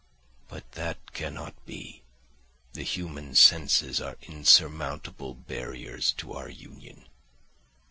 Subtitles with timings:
[0.47, 2.01] But that cannot be;
[2.73, 7.07] the human senses are insurmountable barriers to our union.